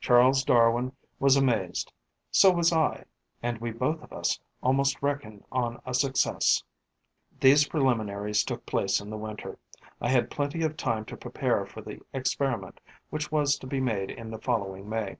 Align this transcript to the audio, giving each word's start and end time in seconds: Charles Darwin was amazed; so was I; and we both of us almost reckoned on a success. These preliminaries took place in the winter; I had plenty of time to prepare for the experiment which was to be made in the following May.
Charles 0.00 0.42
Darwin 0.42 0.96
was 1.20 1.36
amazed; 1.36 1.92
so 2.32 2.50
was 2.50 2.72
I; 2.72 3.04
and 3.40 3.58
we 3.58 3.70
both 3.70 4.02
of 4.02 4.12
us 4.12 4.40
almost 4.64 5.00
reckoned 5.00 5.44
on 5.52 5.80
a 5.86 5.94
success. 5.94 6.64
These 7.38 7.68
preliminaries 7.68 8.42
took 8.42 8.66
place 8.66 9.00
in 9.00 9.10
the 9.10 9.16
winter; 9.16 9.60
I 10.00 10.08
had 10.08 10.28
plenty 10.28 10.64
of 10.64 10.76
time 10.76 11.04
to 11.04 11.16
prepare 11.16 11.64
for 11.66 11.82
the 11.82 12.00
experiment 12.12 12.80
which 13.10 13.30
was 13.30 13.56
to 13.60 13.66
be 13.68 13.78
made 13.80 14.10
in 14.10 14.32
the 14.32 14.40
following 14.40 14.88
May. 14.88 15.18